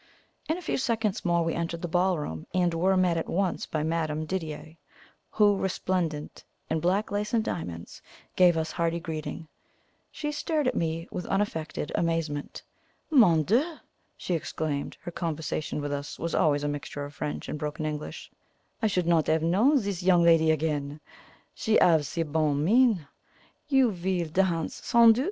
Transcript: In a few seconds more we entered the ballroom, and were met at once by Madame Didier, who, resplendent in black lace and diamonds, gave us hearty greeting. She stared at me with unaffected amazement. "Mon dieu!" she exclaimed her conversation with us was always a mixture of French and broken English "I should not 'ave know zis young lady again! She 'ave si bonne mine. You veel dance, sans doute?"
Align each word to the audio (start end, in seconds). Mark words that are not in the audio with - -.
In 0.49 0.57
a 0.57 0.63
few 0.63 0.77
seconds 0.79 1.23
more 1.23 1.43
we 1.45 1.53
entered 1.53 1.83
the 1.83 1.87
ballroom, 1.87 2.47
and 2.55 2.73
were 2.73 2.97
met 2.97 3.17
at 3.17 3.29
once 3.29 3.67
by 3.67 3.83
Madame 3.83 4.25
Didier, 4.25 4.75
who, 5.29 5.55
resplendent 5.55 6.43
in 6.71 6.79
black 6.79 7.11
lace 7.11 7.35
and 7.35 7.43
diamonds, 7.43 8.01
gave 8.35 8.57
us 8.57 8.71
hearty 8.71 8.99
greeting. 8.99 9.47
She 10.11 10.31
stared 10.31 10.67
at 10.67 10.73
me 10.73 11.07
with 11.11 11.27
unaffected 11.27 11.91
amazement. 11.93 12.63
"Mon 13.11 13.43
dieu!" 13.43 13.75
she 14.17 14.33
exclaimed 14.33 14.97
her 15.01 15.11
conversation 15.11 15.79
with 15.81 15.93
us 15.93 16.17
was 16.17 16.33
always 16.33 16.63
a 16.63 16.67
mixture 16.67 17.05
of 17.05 17.13
French 17.13 17.47
and 17.47 17.59
broken 17.59 17.85
English 17.85 18.31
"I 18.81 18.87
should 18.87 19.05
not 19.05 19.29
'ave 19.29 19.45
know 19.45 19.77
zis 19.77 20.01
young 20.01 20.23
lady 20.23 20.49
again! 20.49 20.99
She 21.53 21.77
'ave 21.79 22.01
si 22.01 22.23
bonne 22.23 22.65
mine. 22.65 23.07
You 23.67 23.91
veel 23.91 24.29
dance, 24.29 24.83
sans 24.83 25.13
doute?" 25.13 25.19